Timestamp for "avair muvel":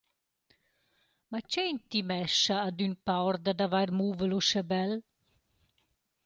3.65-4.31